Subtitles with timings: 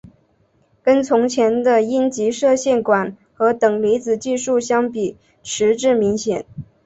[0.81, 6.43] 跟从前的阴极射线管和等离子技术相比迟滞明显。